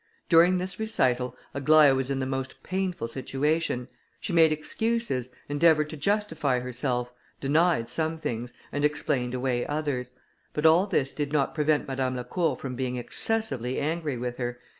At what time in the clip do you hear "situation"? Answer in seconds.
3.07-3.87